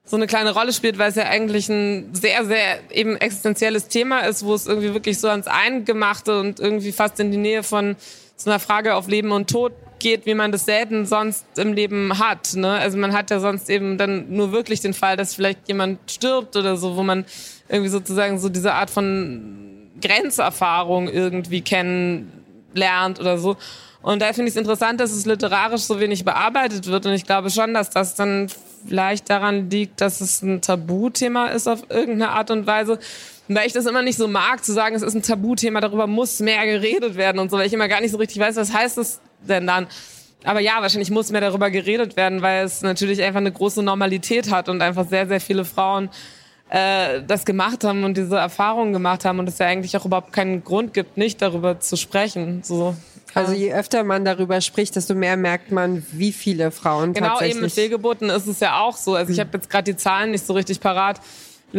so 0.09 0.15
eine 0.15 0.29
kleine 0.29 0.55
Rolle 0.55 0.73
spielt, 0.73 0.99
weil 0.99 1.11
es 1.11 1.17
ja 1.17 1.25
eigentlich 1.25 1.69
ein 1.69 2.15
sehr, 2.15 2.45
sehr 2.45 2.79
eben 2.93 3.17
existenzielles 3.17 3.89
Thema 3.89 4.21
ist, 4.21 4.45
wo 4.45 4.55
es 4.55 4.69
irgendwie 4.69 4.95
wirklich 4.95 5.19
so 5.19 5.29
ans 5.29 5.49
Eingemachte 5.49 6.39
und 6.39 6.61
irgendwie 6.61 6.93
fast 6.93 7.19
in 7.19 7.33
die 7.33 7.37
Nähe 7.37 7.65
von 7.65 7.97
so 8.37 8.49
einer 8.49 8.61
Frage 8.61 8.95
auf 8.95 9.09
Leben 9.09 9.33
und 9.33 9.51
Tod 9.51 9.73
geht, 9.99 10.27
wie 10.27 10.35
man 10.35 10.53
das 10.53 10.65
selten 10.65 11.07
sonst 11.07 11.47
im 11.57 11.73
Leben 11.73 12.19
hat. 12.19 12.55
Ne? 12.55 12.71
Also 12.71 12.99
man 12.99 13.13
hat 13.13 13.31
ja 13.31 13.41
sonst 13.41 13.71
eben 13.71 13.99
dann 13.99 14.33
nur 14.33 14.53
wirklich 14.53 14.81
den 14.81 14.95
Fall, 14.95 15.17
dass 15.17 15.35
vielleicht 15.35 15.69
jemand 15.69 15.99
stirbt 16.11 16.57
oder 16.57 16.77
so, 16.77 16.97
wo 16.97 17.03
man 17.03 17.25
irgendwie 17.69 17.91
sozusagen 17.91 18.39
so 18.39 18.49
diese 18.49 18.75
Art 18.75 18.91
von 18.91 19.89
Grenzerfahrung 20.01 21.09
irgendwie 21.09 21.63
kennenlernt 21.63 23.21
oder 23.21 23.39
so. 23.39 23.57
Und 24.03 24.23
da 24.23 24.27
finde 24.33 24.49
ich 24.49 24.55
es 24.55 24.57
interessant, 24.57 25.01
dass 25.01 25.11
es 25.11 25.27
literarisch 25.27 25.83
so 25.83 25.99
wenig 25.99 26.25
bearbeitet 26.25 26.87
wird. 26.87 27.07
Und 27.07 27.13
ich 27.13 27.25
glaube 27.25 27.51
schon, 27.51 27.75
dass 27.75 27.91
das 27.91 28.15
dann 28.15 28.49
vielleicht 28.87 29.29
daran 29.31 29.69
liegt, 29.69 30.01
dass 30.01 30.21
es 30.21 30.43
ein 30.43 30.61
Tabuthema 30.61 31.49
ist 31.49 31.67
auf 31.67 31.83
irgendeine 31.89 32.31
Art 32.31 32.51
und 32.51 32.67
Weise. 32.67 32.99
Weil 33.49 33.67
ich 33.67 33.73
das 33.73 33.87
immer 33.87 34.03
nicht 34.03 34.17
so 34.17 34.29
mag, 34.29 34.65
zu 34.65 34.73
sagen, 34.73 34.95
es 34.95 35.03
ist 35.03 35.15
ein 35.15 35.23
Tabuthema, 35.23 35.81
darüber 35.81 36.07
muss 36.07 36.41
mehr 36.41 36.65
geredet 36.67 37.17
werden 37.17 37.39
und 37.39 37.51
so, 37.51 37.57
weil 37.57 37.67
ich 37.67 37.73
immer 37.73 37.89
gar 37.89 38.01
nicht 38.01 38.11
so 38.11 38.19
richtig 38.19 38.39
weiß, 38.39 38.57
was 38.57 38.73
heißt 38.73 38.99
das 38.99 39.21
denn 39.41 39.67
dann? 39.67 39.87
Aber 40.45 40.61
ja, 40.61 40.81
wahrscheinlich 40.81 41.11
muss 41.11 41.31
mehr 41.31 41.41
darüber 41.41 41.71
geredet 41.71 42.17
werden, 42.17 42.41
weil 42.43 42.65
es 42.65 42.83
natürlich 42.83 43.23
einfach 43.23 43.41
eine 43.41 43.51
große 43.51 43.83
Normalität 43.83 44.51
hat 44.51 44.69
und 44.69 44.81
einfach 44.81 45.09
sehr, 45.09 45.27
sehr 45.27 45.41
viele 45.41 45.65
Frauen 45.65 46.09
äh, 46.69 47.23
das 47.27 47.45
gemacht 47.45 47.85
haben 47.85 48.05
und 48.05 48.17
diese 48.17 48.37
Erfahrungen 48.37 48.93
gemacht 48.93 49.25
haben 49.25 49.39
und 49.39 49.49
es 49.49 49.59
ja 49.59 49.67
eigentlich 49.67 49.97
auch 49.97 50.05
überhaupt 50.05 50.33
keinen 50.33 50.65
Grund 50.65 50.95
gibt, 50.95 51.17
nicht 51.17 51.43
darüber 51.43 51.81
zu 51.81 51.97
sprechen. 51.97 52.63
So. 52.63 52.97
Also 53.35 53.53
je 53.53 53.73
öfter 53.73 54.03
man 54.03 54.25
darüber 54.25 54.61
spricht, 54.61 54.97
desto 54.97 55.15
mehr 55.15 55.37
merkt 55.37 55.71
man, 55.71 56.07
wie 56.13 56.33
viele 56.33 56.71
Frauen 56.71 57.13
genau, 57.13 57.29
tatsächlich... 57.29 57.55
Genau, 57.55 57.59
eben 57.59 57.67
mit 57.67 57.73
Fehlgeburten 57.73 58.31
ist 58.31 58.47
es 58.47 58.61
ja 58.61 58.81
auch 58.81 58.97
so. 58.97 59.15
Also 59.15 59.33
ich 59.33 59.39
hm. 59.39 59.47
habe 59.47 59.59
jetzt 59.59 59.69
gerade 59.69 59.93
die 59.93 59.97
Zahlen 59.97 60.31
nicht 60.31 60.47
so 60.47 60.55
richtig 60.55 60.81
parat 60.81 61.21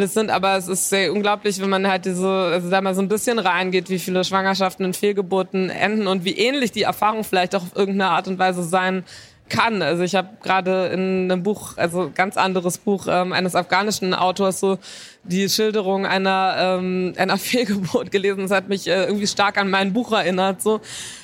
das 0.02 0.14
sind, 0.14 0.30
aber 0.30 0.58
es 0.58 0.68
ist 0.68 0.90
sehr 0.90 1.12
unglaublich, 1.14 1.62
wenn 1.62 1.70
man 1.70 1.88
halt 1.88 2.06
diese, 2.06 2.28
also 2.28 2.70
da 2.70 2.82
mal 2.82 2.96
so 2.96 3.02
ein 3.02 3.08
bisschen 3.08 3.40
reingeht, 3.40 3.90
wie 3.90 4.00
viele 4.00 4.24
Schwangerschaften 4.24 4.86
und 4.86 4.96
Fehlgeburten 4.96 5.70
enden 5.70 6.08
und 6.08 6.26
wie 6.26 6.38
ähnlich 6.38 6.72
die 6.72 6.84
Erfahrung 6.84 7.24
vielleicht 7.24 7.56
auch 7.56 7.64
auf 7.64 7.76
irgendeine 7.76 8.12
Art 8.12 8.28
und 8.28 8.40
Weise 8.40 8.64
sein 8.64 9.04
kann. 9.50 9.82
Also 9.82 10.04
ich 10.04 10.16
habe 10.16 10.30
gerade 10.42 10.88
in 10.88 11.32
einem 11.32 11.44
Buch, 11.44 11.78
also 11.78 12.12
ganz 12.14 12.38
anderes 12.38 12.78
Buch 12.78 13.08
ähm, 13.10 13.34
eines 13.34 13.56
afghanischen 13.56 14.14
Autors 14.14 14.60
so 14.60 14.78
die 15.24 15.50
Schilderung 15.50 16.06
einer 16.06 16.56
ähm, 16.58 17.14
einer 17.18 17.38
Fehlgeburt 17.38 18.12
gelesen. 18.12 18.42
Das 18.42 18.52
hat 18.52 18.70
mich 18.70 18.88
äh, 18.88 19.06
irgendwie 19.06 19.28
stark 19.28 19.58
an 19.58 19.70
mein 19.70 19.94
Buch 19.94 20.12
erinnert. 20.12 20.62
So 20.62 20.82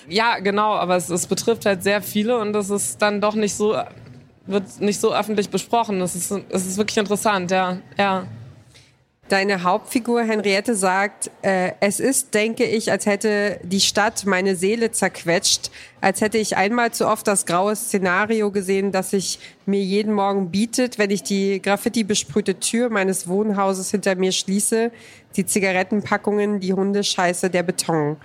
ja, 0.07 0.39
genau, 0.39 0.73
aber 0.73 0.95
es, 0.95 1.09
es 1.09 1.27
betrifft 1.27 1.65
halt 1.65 1.83
sehr 1.83 2.01
viele 2.01 2.37
und 2.37 2.53
das 2.53 2.69
ist 2.69 3.01
dann 3.01 3.21
doch 3.21 3.35
nicht 3.35 3.55
so 3.55 3.75
wird 4.45 4.81
nicht 4.81 4.99
so 4.99 5.13
öffentlich 5.13 5.49
besprochen. 5.49 6.01
Es 6.01 6.15
ist 6.15 6.31
es 6.49 6.65
ist 6.65 6.77
wirklich 6.77 6.97
interessant, 6.97 7.51
ja, 7.51 7.77
ja. 7.97 8.25
Deine 9.29 9.63
Hauptfigur 9.63 10.21
Henriette 10.21 10.75
sagt, 10.75 11.31
äh, 11.43 11.71
es 11.79 12.01
ist, 12.01 12.33
denke 12.33 12.65
ich, 12.65 12.91
als 12.91 13.05
hätte 13.05 13.57
die 13.63 13.79
Stadt 13.79 14.25
meine 14.25 14.57
Seele 14.57 14.91
zerquetscht, 14.91 15.71
als 16.01 16.19
hätte 16.19 16.37
ich 16.37 16.57
einmal 16.57 16.91
zu 16.91 17.07
oft 17.07 17.25
das 17.25 17.45
graue 17.45 17.73
Szenario 17.75 18.51
gesehen, 18.51 18.91
das 18.91 19.11
sich 19.11 19.39
mir 19.65 19.81
jeden 19.81 20.13
Morgen 20.13 20.51
bietet, 20.51 20.99
wenn 20.99 21.09
ich 21.09 21.23
die 21.23 21.61
Graffiti 21.61 22.03
besprühte 22.03 22.59
Tür 22.59 22.89
meines 22.89 23.27
Wohnhauses 23.27 23.91
hinter 23.91 24.15
mir 24.15 24.33
schließe, 24.33 24.91
die 25.37 25.45
Zigarettenpackungen, 25.45 26.59
die 26.59 26.73
Hundescheiße, 26.73 27.49
der 27.49 27.63
Beton. 27.63 28.17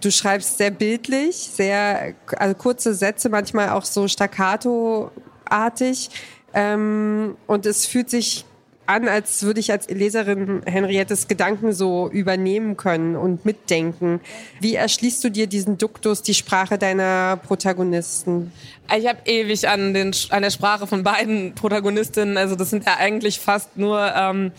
Du 0.00 0.10
schreibst 0.10 0.58
sehr 0.58 0.72
bildlich, 0.72 1.36
sehr 1.36 2.14
also 2.36 2.54
kurze 2.56 2.94
Sätze, 2.94 3.28
manchmal 3.28 3.68
auch 3.68 3.84
so 3.84 4.08
staccato-artig. 4.08 6.10
Ähm, 6.52 7.36
und 7.46 7.64
es 7.64 7.86
fühlt 7.86 8.10
sich 8.10 8.44
an, 8.86 9.08
als 9.08 9.42
würde 9.42 9.60
ich 9.60 9.70
als 9.70 9.88
Leserin 9.88 10.62
Henriettes 10.66 11.28
Gedanken 11.28 11.72
so 11.72 12.08
übernehmen 12.10 12.76
können 12.76 13.16
und 13.16 13.44
mitdenken. 13.44 14.20
Wie 14.60 14.74
erschließt 14.74 15.22
du 15.24 15.30
dir 15.30 15.46
diesen 15.46 15.78
Duktus, 15.78 16.22
die 16.22 16.34
Sprache 16.34 16.78
deiner 16.78 17.36
Protagonisten? 17.36 18.52
Ich 18.96 19.06
habe 19.06 19.20
ewig 19.24 19.68
an, 19.68 19.94
den, 19.94 20.12
an 20.30 20.42
der 20.42 20.50
Sprache 20.50 20.86
von 20.86 21.02
beiden 21.02 21.54
Protagonistinnen, 21.54 22.36
also 22.36 22.56
das 22.56 22.70
sind 22.70 22.84
ja 22.84 22.96
eigentlich 22.98 23.38
fast 23.38 23.76
nur 23.76 24.12
ähm, 24.14 24.52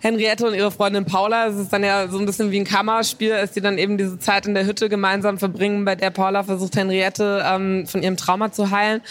Henriette 0.00 0.46
und 0.46 0.54
ihre 0.54 0.70
Freundin 0.70 1.04
Paula. 1.04 1.48
Es 1.48 1.56
ist 1.56 1.72
dann 1.72 1.84
ja 1.84 2.08
so 2.08 2.18
ein 2.18 2.26
bisschen 2.26 2.50
wie 2.50 2.60
ein 2.60 2.64
Kammerspiel, 2.64 3.32
als 3.32 3.52
die 3.52 3.60
dann 3.60 3.78
eben 3.78 3.98
diese 3.98 4.18
Zeit 4.18 4.46
in 4.46 4.54
der 4.54 4.66
Hütte 4.66 4.88
gemeinsam 4.88 5.38
verbringen, 5.38 5.84
bei 5.84 5.94
der 5.94 6.10
Paula 6.10 6.42
versucht, 6.42 6.76
Henriette 6.76 7.44
ähm, 7.46 7.86
von 7.86 8.02
ihrem 8.02 8.16
Trauma 8.16 8.50
zu 8.50 8.70
heilen. 8.70 9.02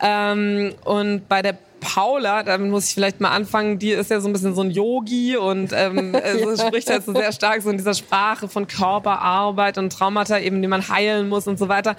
Ähm, 0.00 0.74
und 0.84 1.28
bei 1.28 1.40
der 1.42 1.56
Paula, 1.84 2.42
damit 2.42 2.70
muss 2.70 2.88
ich 2.88 2.94
vielleicht 2.94 3.20
mal 3.20 3.30
anfangen, 3.30 3.78
die 3.78 3.90
ist 3.90 4.10
ja 4.10 4.20
so 4.20 4.28
ein 4.28 4.32
bisschen 4.32 4.54
so 4.54 4.62
ein 4.62 4.70
Yogi 4.70 5.36
und 5.36 5.72
ähm, 5.72 6.14
ja. 6.14 6.66
spricht 6.66 6.88
halt 6.88 7.04
so 7.04 7.12
sehr 7.12 7.30
stark 7.30 7.62
so 7.62 7.70
in 7.70 7.76
dieser 7.76 7.94
Sprache 7.94 8.48
von 8.48 8.66
Körperarbeit 8.66 9.76
und 9.76 9.92
Traumata 9.92 10.38
eben, 10.38 10.62
die 10.62 10.68
man 10.68 10.88
heilen 10.88 11.28
muss 11.28 11.46
und 11.46 11.58
so 11.58 11.68
weiter. 11.68 11.96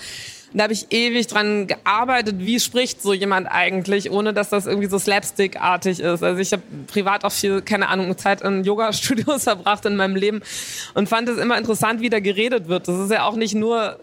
Und 0.51 0.59
da 0.59 0.63
habe 0.63 0.73
ich 0.73 0.87
ewig 0.91 1.27
dran 1.27 1.67
gearbeitet, 1.67 2.35
wie 2.39 2.59
spricht 2.59 3.01
so 3.01 3.13
jemand 3.13 3.47
eigentlich, 3.47 4.09
ohne 4.09 4.33
dass 4.33 4.49
das 4.49 4.65
irgendwie 4.65 4.87
so 4.87 4.97
slapstick-artig 4.97 5.99
ist. 5.99 6.23
Also 6.23 6.39
ich 6.39 6.51
habe 6.51 6.63
privat 6.87 7.23
auch 7.25 7.31
viel, 7.31 7.61
keine 7.61 7.89
Ahnung, 7.89 8.17
Zeit 8.17 8.41
in 8.41 8.63
Yoga-Studios 8.63 9.43
verbracht 9.45 9.85
in 9.85 9.95
meinem 9.95 10.15
Leben 10.15 10.41
und 10.93 11.09
fand 11.09 11.29
es 11.29 11.37
immer 11.37 11.57
interessant, 11.57 12.01
wie 12.01 12.09
da 12.09 12.19
geredet 12.19 12.67
wird. 12.67 12.87
Das 12.87 12.97
ist 12.97 13.11
ja 13.11 13.25
auch 13.25 13.35
nicht 13.35 13.53
nur 13.53 13.99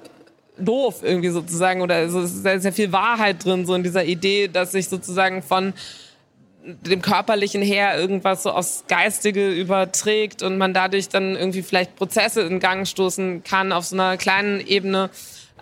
doof 0.59 1.00
irgendwie 1.02 1.30
sozusagen 1.30 1.80
oder 1.80 1.97
also 1.97 2.21
es 2.21 2.32
ist 2.32 2.42
sehr, 2.42 2.61
sehr 2.61 2.73
viel 2.73 2.92
Wahrheit 2.92 3.44
drin 3.44 3.66
so 3.66 3.75
in 3.75 3.82
dieser 3.82 4.04
Idee, 4.04 4.49
dass 4.49 4.73
sich 4.73 4.88
sozusagen 4.88 5.42
von 5.42 5.73
dem 6.64 7.02
körperlichen 7.02 7.62
her 7.62 7.99
irgendwas 7.99 8.44
so 8.44 8.50
aufs 8.50 8.85
Geistige 8.87 9.50
überträgt 9.50 10.42
und 10.42 10.59
man 10.59 10.73
dadurch 10.73 11.09
dann 11.09 11.35
irgendwie 11.35 11.62
vielleicht 11.62 11.97
Prozesse 11.97 12.42
in 12.42 12.61
Gang 12.61 12.87
stoßen 12.87 13.42
kann 13.42 13.73
auf 13.73 13.87
so 13.87 13.97
einer 13.97 14.16
kleinen 14.16 14.61
Ebene, 14.61 15.11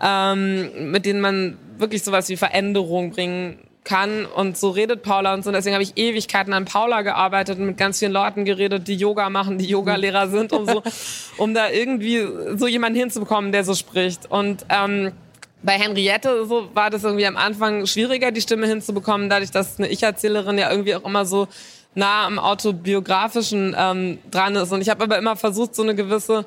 ähm, 0.01 0.91
mit 0.91 1.05
denen 1.05 1.21
man 1.21 1.57
wirklich 1.77 2.03
sowas 2.03 2.29
wie 2.29 2.37
Veränderung 2.37 3.11
bringen 3.11 3.59
kann. 3.83 4.25
Und 4.25 4.57
so 4.57 4.69
redet 4.69 5.03
Paula 5.03 5.33
und 5.33 5.43
so. 5.43 5.49
Und 5.49 5.55
deswegen 5.55 5.73
habe 5.73 5.83
ich 5.83 5.97
Ewigkeiten 5.97 6.53
an 6.53 6.65
Paula 6.65 7.01
gearbeitet 7.01 7.59
und 7.59 7.65
mit 7.65 7.77
ganz 7.77 7.99
vielen 7.99 8.11
Leuten 8.11 8.45
geredet, 8.45 8.87
die 8.87 8.95
Yoga 8.95 9.29
machen, 9.29 9.57
die 9.57 9.65
Yogalehrer 9.65 10.29
sind 10.29 10.53
und 10.53 10.69
so, 10.69 10.83
um 11.37 11.53
da 11.53 11.69
irgendwie 11.69 12.27
so 12.55 12.67
jemanden 12.67 12.99
hinzubekommen, 12.99 13.51
der 13.51 13.63
so 13.63 13.73
spricht. 13.73 14.29
Und 14.29 14.65
ähm, 14.69 15.11
bei 15.63 15.73
Henriette 15.73 16.45
so 16.45 16.69
war 16.73 16.89
das 16.89 17.03
irgendwie 17.03 17.25
am 17.25 17.37
Anfang 17.37 17.85
schwieriger, 17.85 18.31
die 18.31 18.41
Stimme 18.41 18.67
hinzubekommen, 18.67 19.29
dadurch, 19.29 19.51
dass 19.51 19.77
eine 19.77 19.89
Ich-Erzählerin 19.89 20.57
ja 20.57 20.71
irgendwie 20.71 20.95
auch 20.95 21.05
immer 21.05 21.25
so 21.25 21.47
nah 21.93 22.25
am 22.25 22.39
autobiografischen 22.39 23.75
ähm, 23.77 24.19
dran 24.29 24.55
ist. 24.55 24.71
Und 24.71 24.81
ich 24.81 24.89
habe 24.89 25.03
aber 25.03 25.17
immer 25.17 25.35
versucht, 25.35 25.75
so 25.75 25.83
eine 25.83 25.93
gewisse 25.93 26.45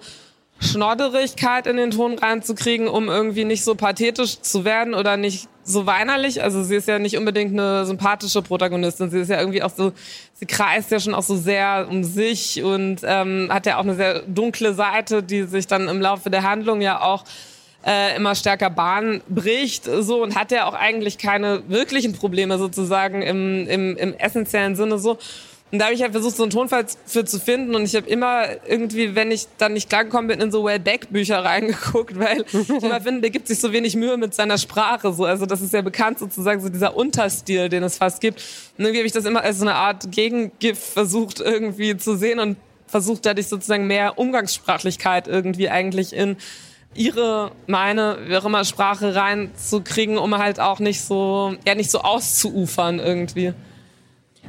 Schnodderigkeit 0.60 1.66
in 1.66 1.76
den 1.76 1.90
Ton 1.90 2.18
reinzukriegen, 2.18 2.88
um 2.88 3.08
irgendwie 3.08 3.44
nicht 3.44 3.64
so 3.64 3.74
pathetisch 3.74 4.40
zu 4.40 4.64
werden 4.64 4.94
oder 4.94 5.16
nicht 5.16 5.48
so 5.62 5.86
weinerlich. 5.86 6.42
Also 6.42 6.62
sie 6.62 6.76
ist 6.76 6.88
ja 6.88 6.98
nicht 6.98 7.16
unbedingt 7.16 7.52
eine 7.52 7.86
sympathische 7.86 8.42
Protagonistin. 8.42 9.10
Sie 9.10 9.20
ist 9.20 9.30
ja 9.30 9.40
irgendwie 9.40 9.62
auch 9.62 9.70
so, 9.70 9.92
sie 10.34 10.46
kreist 10.46 10.90
ja 10.90 11.00
schon 11.00 11.14
auch 11.14 11.22
so 11.22 11.36
sehr 11.36 11.86
um 11.90 12.04
sich 12.04 12.62
und 12.62 13.00
ähm, 13.04 13.48
hat 13.50 13.66
ja 13.66 13.78
auch 13.78 13.82
eine 13.82 13.94
sehr 13.94 14.20
dunkle 14.20 14.74
Seite, 14.74 15.22
die 15.22 15.44
sich 15.44 15.66
dann 15.66 15.88
im 15.88 16.00
Laufe 16.00 16.30
der 16.30 16.42
Handlung 16.42 16.80
ja 16.80 17.00
auch 17.00 17.24
äh, 17.84 18.16
immer 18.16 18.34
stärker 18.34 18.70
Bahn 18.70 19.20
bricht 19.28 19.84
so 19.84 20.22
und 20.22 20.36
hat 20.36 20.50
ja 20.50 20.66
auch 20.66 20.74
eigentlich 20.74 21.18
keine 21.18 21.62
wirklichen 21.68 22.14
Probleme 22.14 22.58
sozusagen 22.58 23.22
im, 23.22 23.66
im, 23.68 23.96
im 23.96 24.14
essentiellen 24.14 24.76
Sinne 24.76 24.98
so. 24.98 25.18
Und 25.74 25.80
da 25.80 25.86
habe 25.86 25.94
ich 25.96 26.02
halt 26.02 26.12
versucht, 26.12 26.36
so 26.36 26.44
einen 26.44 26.50
Tonfall 26.50 26.86
für 27.04 27.24
zu 27.24 27.40
finden. 27.40 27.74
Und 27.74 27.82
ich 27.82 27.96
habe 27.96 28.08
immer 28.08 28.44
irgendwie, 28.64 29.16
wenn 29.16 29.32
ich 29.32 29.48
dann 29.58 29.72
nicht 29.72 29.88
klargekommen 29.88 30.28
bin, 30.28 30.40
in 30.40 30.52
so 30.52 30.64
Wellbeck-Bücher 30.64 31.44
reingeguckt, 31.44 32.16
weil 32.16 32.44
ich 32.52 32.68
immer 32.84 33.00
finde, 33.00 33.22
der 33.22 33.30
gibt 33.30 33.48
sich 33.48 33.58
so 33.58 33.72
wenig 33.72 33.96
Mühe 33.96 34.16
mit 34.16 34.34
seiner 34.34 34.56
Sprache. 34.56 35.12
So. 35.12 35.24
Also 35.24 35.46
das 35.46 35.60
ist 35.62 35.72
ja 35.72 35.82
bekannt 35.82 36.20
sozusagen, 36.20 36.60
so 36.60 36.68
dieser 36.68 36.96
Unterstil, 36.96 37.68
den 37.68 37.82
es 37.82 37.98
fast 37.98 38.20
gibt. 38.20 38.40
Und 38.78 38.84
irgendwie 38.84 38.98
habe 39.00 39.06
ich 39.08 39.12
das 39.12 39.24
immer 39.24 39.42
als 39.42 39.58
so 39.58 39.64
eine 39.64 39.74
Art 39.74 40.12
Gegengift 40.12 40.80
versucht 40.80 41.40
irgendwie 41.40 41.96
zu 41.96 42.16
sehen 42.16 42.38
und 42.38 42.56
versucht 42.86 43.26
dadurch 43.26 43.48
sozusagen 43.48 43.88
mehr 43.88 44.16
Umgangssprachlichkeit 44.16 45.26
irgendwie 45.26 45.70
eigentlich 45.70 46.12
in 46.12 46.36
ihre, 46.94 47.50
meine, 47.66 48.18
wie 48.28 48.36
auch 48.36 48.44
immer, 48.44 48.64
Sprache 48.64 49.16
reinzukriegen, 49.16 50.18
um 50.18 50.38
halt 50.38 50.60
auch 50.60 50.78
nicht 50.78 51.00
so, 51.00 51.56
ja, 51.66 51.74
nicht 51.74 51.90
so 51.90 51.98
auszuufern 52.02 53.00
irgendwie. 53.00 53.54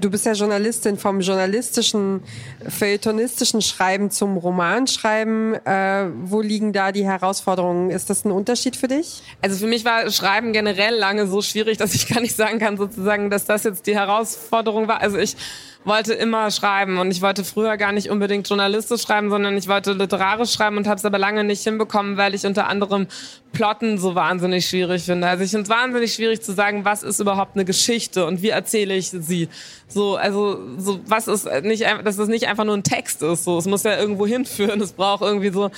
Du 0.02 0.10
bist 0.10 0.25
ja 0.25 0.34
Journalistin 0.34 0.98
vom 0.98 1.22
journalistischen, 1.22 2.22
feuilletonistischen 2.68 3.62
Schreiben 3.62 4.12
zum 4.12 4.36
Romanschreiben. 4.38 5.54
Äh, 5.66 6.10
wo 6.24 6.42
liegen 6.42 6.74
da 6.74 6.92
die 6.92 7.06
Herausforderungen? 7.06 7.90
Ist 7.90 8.10
das 8.10 8.25
ein 8.25 8.32
Unterschied 8.32 8.75
für 8.75 8.90
dich? 8.90 9.22
Also 9.42 9.58
für 9.58 9.68
mich 9.68 9.86
war 9.86 10.12
Schreiben 10.12 10.52
generell 10.52 10.96
lange 10.96 11.28
so 11.28 11.42
schwierig, 11.42 11.78
dass 11.78 11.94
ich 11.94 12.08
gar 12.08 12.20
nicht 12.20 12.36
sagen 12.36 12.60
kann, 12.60 12.78
sozusagen, 12.78 13.30
dass 13.30 13.46
das 13.46 13.64
jetzt 13.64 13.88
die 13.88 13.96
Herausforderung 13.96 14.88
war. 14.88 15.02
Also 15.02 15.18
ich 15.18 15.38
wollte 15.86 16.13
immer 16.13 16.50
schreiben 16.51 16.98
und 16.98 17.12
ich 17.12 17.22
wollte 17.22 17.44
früher 17.44 17.77
gar 17.77 17.92
nicht 17.92 18.10
unbedingt 18.10 18.50
journalistisch 18.50 19.04
schreiben, 19.04 19.30
sondern 19.30 19.56
ich 19.56 19.68
wollte 19.68 19.94
literarisch 19.94 20.51
schreiben 20.51 20.77
und 20.77 20.88
habe 20.88 20.98
es 20.98 21.06
aber 21.06 21.20
lange 21.20 21.44
nicht 21.44 21.63
hinbekommen, 21.63 22.18
weil 22.18 22.34
ich 22.34 22.46
unter 22.46 22.68
anderem 22.68 23.08
Plotten 23.51 23.98
so 23.98 24.15
wahnsinnig 24.15 24.68
schwierig 24.68 25.04
finde. 25.04 25.27
Also 25.27 25.44
ich 25.44 25.51
finde 25.51 25.63
es 25.63 25.70
wahnsinnig 25.70 26.13
schwierig 26.13 26.42
zu 26.42 26.54
sagen, 26.54 26.86
was 26.86 27.04
ist 27.04 27.20
überhaupt 27.20 27.56
eine 27.56 27.65
Geschichte 27.65 28.25
und 28.25 28.42
wie 28.42 28.50
erzähle 28.50 28.96
ich 28.96 29.10
sie. 29.10 29.48
So, 29.88 30.15
also 30.15 30.60
so 30.77 31.00
was 31.06 31.27
ist 31.27 31.48
nicht, 31.62 31.86
dass 32.04 32.18
es 32.18 32.27
nicht 32.27 32.48
einfach 32.48 32.65
nur 32.65 32.75
ein 32.75 32.84
Text 32.84 33.22
ist. 33.22 33.44
So, 33.44 33.58
es 33.58 33.65
muss 33.65 33.84
ja 33.84 33.98
irgendwo 33.98 34.25
hinführen. 34.25 34.82
Es 34.82 34.94
braucht 34.94 35.22
irgendwie 35.22 35.51
so 35.51 35.70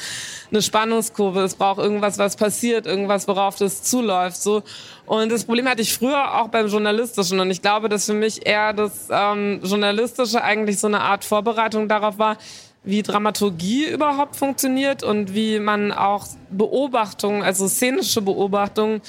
eine 0.49 0.61
Spannungskurve. 0.61 1.41
Es 1.41 1.55
braucht 1.55 1.79
irgendwas, 1.79 2.17
was 2.17 2.37
passiert, 2.37 2.85
irgendwas, 2.85 3.27
worauf 3.27 3.57
das 3.57 3.83
zuläuft. 3.83 4.41
So 4.41 4.63
und 5.07 5.31
das 5.31 5.45
Problem 5.45 5.67
hatte 5.69 5.81
ich 5.81 5.93
früher 5.93 6.35
auch 6.35 6.49
beim 6.49 6.67
Journalistischen. 6.67 7.39
Und 7.39 7.49
ich 7.49 7.61
glaube, 7.61 7.87
dass 7.87 8.05
für 8.05 8.13
mich 8.13 8.45
eher 8.45 8.73
das 8.73 9.07
ähm, 9.09 9.61
Journalistische 9.63 10.43
eigentlich 10.43 10.79
so 10.79 10.87
eine 10.87 10.99
Art 10.99 11.23
Vorbereitung 11.23 11.87
darauf 11.87 12.19
war, 12.19 12.37
wie 12.83 13.03
Dramaturgie 13.03 13.85
überhaupt 13.87 14.35
funktioniert 14.35 15.03
und 15.03 15.33
wie 15.33 15.59
man 15.59 15.93
auch 15.93 16.27
Beobachtungen, 16.49 17.41
also 17.41 17.69
szenische 17.69 18.21
Beobachtungen, 18.21 19.01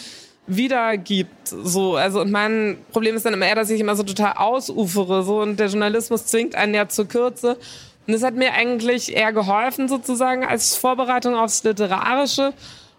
wiedergibt. 0.46 1.48
So, 1.48 1.96
also 1.96 2.20
und 2.20 2.30
mein 2.30 2.78
Problem 2.92 3.16
ist 3.16 3.26
dann 3.26 3.34
immer 3.34 3.46
eher, 3.46 3.56
dass 3.56 3.68
ich 3.68 3.80
immer 3.80 3.96
so 3.96 4.04
total 4.04 4.34
ausufere. 4.36 5.24
So 5.24 5.42
und 5.42 5.58
der 5.58 5.66
Journalismus 5.66 6.26
zwingt 6.26 6.54
einen 6.54 6.74
ja 6.74 6.88
zur 6.88 7.08
Kürze. 7.08 7.58
Und 8.06 8.14
das 8.14 8.22
hat 8.22 8.34
mir 8.34 8.54
eigentlich 8.54 9.14
eher 9.14 9.32
geholfen, 9.32 9.88
sozusagen, 9.88 10.44
als 10.44 10.76
Vorbereitung 10.76 11.34
aufs 11.34 11.64
Literarische. 11.64 12.54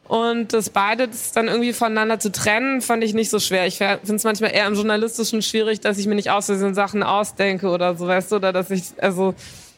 Und 0.09 0.53
das 0.53 0.71
beides 0.71 1.33
dann 1.33 1.47
irgendwie 1.47 1.71
voneinander 1.71 2.19
zu 2.19 2.31
trennen, 2.31 2.81
fand 2.81 3.03
ich 3.03 3.13
nicht 3.13 3.29
so 3.29 3.37
schwer. 3.37 3.67
Ich 3.67 3.77
finde 3.77 3.99
es 4.03 4.23
manchmal 4.23 4.51
eher 4.55 4.65
im 4.65 4.73
Journalistischen 4.73 5.43
schwierig, 5.43 5.81
dass 5.81 5.99
ich 5.99 6.07
mir 6.07 6.15
nicht 6.15 6.31
aus 6.31 6.47
Versehen 6.47 6.73
Sachen 6.73 7.03
ausdenke 7.03 7.69
oder 7.69 7.95
so, 7.95 8.07
weißt 8.07 8.31
du, 8.31 8.37
oder 8.37 8.51
dass 8.51 8.71
ich 8.71 8.85
also 8.97 9.35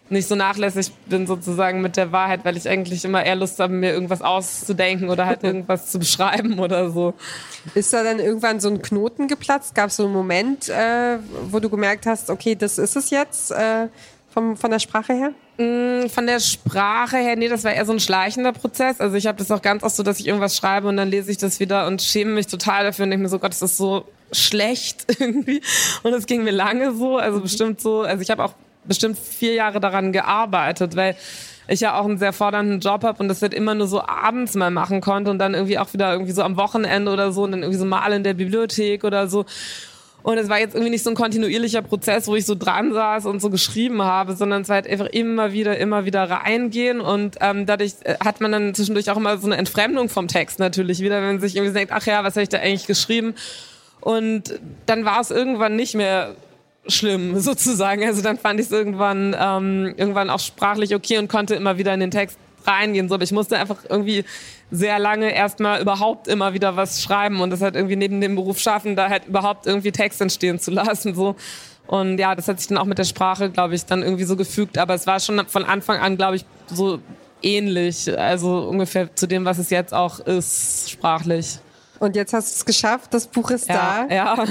nicht 0.09 0.29
so 0.29 0.35
nachlässig 0.35 0.93
bin 1.07 1.27
sozusagen 1.27 1.81
mit 1.81 1.97
der 1.97 2.13
Wahrheit, 2.13 2.45
weil 2.45 2.55
ich 2.55 2.69
eigentlich 2.69 3.03
immer 3.03 3.25
eher 3.25 3.35
Lust 3.35 3.59
habe, 3.59 3.73
mir 3.73 3.91
irgendwas 3.91 4.21
auszudenken 4.21 5.09
oder 5.09 5.25
halt 5.25 5.43
irgendwas 5.43 5.91
zu 5.91 5.99
beschreiben 5.99 6.59
oder 6.59 6.91
so. 6.91 7.13
Ist 7.75 7.91
da 7.91 8.01
dann 8.01 8.19
irgendwann 8.19 8.61
so 8.61 8.69
ein 8.69 8.81
Knoten 8.81 9.27
geplatzt? 9.27 9.75
Gab 9.75 9.89
es 9.89 9.97
so 9.97 10.05
einen 10.05 10.13
Moment, 10.13 10.69
äh, 10.69 11.17
wo 11.49 11.59
du 11.59 11.69
gemerkt 11.69 12.05
hast, 12.05 12.29
okay, 12.29 12.55
das 12.55 12.77
ist 12.77 12.95
es 12.95 13.09
jetzt? 13.09 13.51
Äh 13.51 13.89
vom, 14.31 14.57
von 14.57 14.71
der 14.71 14.79
Sprache 14.79 15.13
her? 15.13 15.33
Mm, 15.61 16.07
von 16.09 16.25
der 16.25 16.39
Sprache 16.39 17.17
her, 17.17 17.35
nee, 17.35 17.47
das 17.47 17.63
war 17.63 17.73
eher 17.73 17.85
so 17.85 17.93
ein 17.93 17.99
schleichender 17.99 18.51
Prozess. 18.51 18.99
Also 18.99 19.15
ich 19.15 19.27
habe 19.27 19.37
das 19.37 19.51
auch 19.51 19.61
ganz 19.61 19.83
oft 19.83 19.95
so, 19.95 20.03
dass 20.03 20.19
ich 20.19 20.27
irgendwas 20.27 20.57
schreibe 20.57 20.87
und 20.87 20.97
dann 20.97 21.09
lese 21.09 21.31
ich 21.31 21.37
das 21.37 21.59
wieder 21.59 21.87
und 21.87 22.01
schäme 22.01 22.31
mich 22.31 22.47
total 22.47 22.83
dafür 22.83 23.03
und 23.03 23.11
denke 23.11 23.23
mir 23.23 23.29
so, 23.29 23.39
Gott, 23.39 23.51
das 23.51 23.61
ist 23.61 23.77
so 23.77 24.05
schlecht 24.31 25.05
irgendwie. 25.19 25.61
Und 26.03 26.13
es 26.13 26.25
ging 26.25 26.43
mir 26.43 26.51
lange 26.51 26.93
so, 26.93 27.17
also 27.17 27.41
bestimmt 27.41 27.79
so, 27.81 28.01
also 28.01 28.21
ich 28.21 28.31
habe 28.31 28.43
auch 28.43 28.53
bestimmt 28.85 29.17
vier 29.17 29.53
Jahre 29.53 29.79
daran 29.79 30.11
gearbeitet, 30.11 30.95
weil 30.95 31.15
ich 31.67 31.81
ja 31.81 31.99
auch 31.99 32.05
einen 32.05 32.17
sehr 32.17 32.33
fordernden 32.33 32.79
Job 32.79 33.03
habe 33.03 33.21
und 33.21 33.27
das 33.27 33.41
wird 33.41 33.53
immer 33.53 33.75
nur 33.75 33.87
so 33.87 34.01
abends 34.01 34.55
mal 34.55 34.71
machen 34.71 34.99
konnte 34.99 35.29
und 35.29 35.37
dann 35.37 35.53
irgendwie 35.53 35.77
auch 35.77 35.93
wieder 35.93 36.11
irgendwie 36.11 36.31
so 36.31 36.41
am 36.41 36.57
Wochenende 36.57 37.11
oder 37.11 37.31
so 37.31 37.43
und 37.43 37.51
dann 37.51 37.61
irgendwie 37.61 37.79
so 37.79 37.85
mal 37.85 38.11
in 38.13 38.23
der 38.23 38.33
Bibliothek 38.33 39.03
oder 39.03 39.27
so. 39.27 39.45
Und 40.23 40.37
es 40.37 40.49
war 40.49 40.59
jetzt 40.59 40.75
irgendwie 40.75 40.91
nicht 40.91 41.03
so 41.03 41.09
ein 41.09 41.15
kontinuierlicher 41.15 41.81
Prozess, 41.81 42.27
wo 42.27 42.35
ich 42.35 42.45
so 42.45 42.55
dran 42.55 42.93
saß 42.93 43.25
und 43.25 43.41
so 43.41 43.49
geschrieben 43.49 44.01
habe, 44.03 44.35
sondern 44.35 44.61
es 44.61 44.69
war 44.69 44.75
halt 44.75 44.87
einfach 44.87 45.07
immer 45.07 45.51
wieder, 45.51 45.77
immer 45.77 46.05
wieder 46.05 46.29
reingehen. 46.29 47.01
Und 47.01 47.37
ähm, 47.41 47.65
dadurch 47.65 47.93
äh, 48.03 48.15
hat 48.23 48.39
man 48.39 48.51
dann 48.51 48.75
zwischendurch 48.75 49.09
auch 49.09 49.17
immer 49.17 49.37
so 49.37 49.47
eine 49.47 49.57
Entfremdung 49.57 50.09
vom 50.09 50.27
Text 50.27 50.59
natürlich 50.59 50.99
wieder, 50.99 51.17
wenn 51.21 51.27
man 51.27 51.39
sich 51.39 51.55
irgendwie 51.55 51.73
denkt, 51.73 51.91
ach 51.91 52.05
ja, 52.05 52.23
was 52.23 52.35
habe 52.35 52.43
ich 52.43 52.49
da 52.49 52.59
eigentlich 52.59 52.87
geschrieben? 52.87 53.33
Und 53.99 54.59
dann 54.85 55.05
war 55.05 55.21
es 55.21 55.31
irgendwann 55.31 55.75
nicht 55.75 55.95
mehr 55.95 56.35
schlimm 56.87 57.39
sozusagen. 57.39 58.03
Also 58.03 58.21
dann 58.21 58.37
fand 58.37 58.59
ich 58.59 58.67
es 58.67 58.71
irgendwann, 58.71 59.35
ähm, 59.39 59.93
irgendwann 59.97 60.29
auch 60.29 60.39
sprachlich 60.39 60.93
okay 60.95 61.17
und 61.17 61.29
konnte 61.29 61.55
immer 61.55 61.77
wieder 61.77 61.93
in 61.93 61.99
den 61.99 62.11
Text 62.11 62.37
reingehen. 62.65 63.09
So, 63.09 63.15
aber 63.15 63.23
ich 63.23 63.31
musste 63.31 63.57
einfach 63.57 63.77
irgendwie 63.89 64.23
sehr 64.71 64.99
lange 64.99 65.33
erstmal 65.33 65.81
überhaupt 65.81 66.27
immer 66.27 66.53
wieder 66.53 66.75
was 66.75 67.01
schreiben 67.01 67.41
und 67.41 67.49
das 67.49 67.61
halt 67.61 67.75
irgendwie 67.75 67.95
neben 67.95 68.21
dem 68.21 68.35
Beruf 68.35 68.59
schaffen, 68.59 68.95
da 68.95 69.09
halt 69.09 69.25
überhaupt 69.25 69.67
irgendwie 69.67 69.91
Text 69.91 70.21
entstehen 70.21 70.59
zu 70.59 70.71
lassen. 70.71 71.13
So. 71.13 71.35
Und 71.87 72.17
ja, 72.17 72.35
das 72.35 72.47
hat 72.47 72.59
sich 72.59 72.67
dann 72.67 72.77
auch 72.77 72.85
mit 72.85 72.97
der 72.97 73.03
Sprache, 73.03 73.49
glaube 73.49 73.75
ich, 73.75 73.85
dann 73.85 74.01
irgendwie 74.01 74.23
so 74.23 74.35
gefügt. 74.35 74.77
Aber 74.77 74.93
es 74.93 75.07
war 75.07 75.19
schon 75.19 75.45
von 75.47 75.65
Anfang 75.65 75.99
an, 75.99 76.15
glaube 76.17 76.37
ich, 76.37 76.45
so 76.67 76.99
ähnlich. 77.41 78.17
Also 78.17 78.59
ungefähr 78.59 79.13
zu 79.15 79.27
dem, 79.27 79.45
was 79.45 79.57
es 79.57 79.69
jetzt 79.69 79.93
auch 79.93 80.19
ist, 80.19 80.89
sprachlich. 80.89 81.59
Und 82.01 82.15
jetzt 82.15 82.33
hast 82.33 82.51
du 82.51 82.55
es 82.55 82.65
geschafft, 82.65 83.13
das 83.13 83.27
Buch 83.27 83.51
ist 83.51 83.69
ja, 83.69 84.07
da. 84.09 84.13
Ja. 84.15 84.45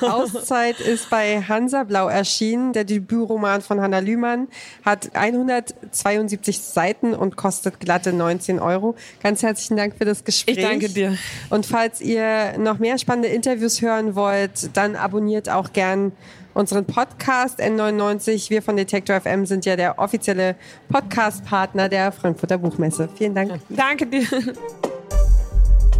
Auszeit 0.12 0.80
ist 0.80 1.08
bei 1.08 1.40
Hansa 1.40 1.84
Blau 1.84 2.08
erschienen. 2.08 2.72
Der 2.72 2.82
Debütroman 2.82 3.60
von 3.60 3.80
Hanna 3.80 4.00
Lühmann 4.00 4.48
hat 4.84 5.14
172 5.14 6.58
Seiten 6.58 7.14
und 7.14 7.36
kostet 7.36 7.78
glatte 7.78 8.12
19 8.12 8.58
Euro. 8.58 8.96
Ganz 9.22 9.44
herzlichen 9.44 9.76
Dank 9.76 9.94
für 9.96 10.04
das 10.04 10.24
Gespräch. 10.24 10.56
Ich 10.56 10.64
danke 10.64 10.88
dir. 10.88 11.16
Und 11.50 11.66
falls 11.66 12.00
ihr 12.00 12.58
noch 12.58 12.80
mehr 12.80 12.98
spannende 12.98 13.28
Interviews 13.28 13.80
hören 13.80 14.16
wollt, 14.16 14.76
dann 14.76 14.96
abonniert 14.96 15.48
auch 15.48 15.72
gern 15.72 16.10
unseren 16.52 16.84
Podcast 16.84 17.60
N99. 17.60 18.50
Wir 18.50 18.60
von 18.60 18.76
Detektor 18.76 19.20
FM 19.20 19.46
sind 19.46 19.66
ja 19.66 19.76
der 19.76 20.00
offizielle 20.00 20.56
Podcast-Partner 20.88 21.88
der 21.88 22.10
Frankfurter 22.10 22.58
Buchmesse. 22.58 23.08
Vielen 23.14 23.36
Dank. 23.36 23.60
Danke 23.68 24.04
dir. 24.04 24.26